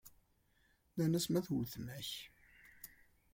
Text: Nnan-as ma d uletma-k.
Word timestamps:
Nnan-as 0.91 1.25
ma 1.29 1.39
d 1.45 1.47
uletma-k. 1.55 2.09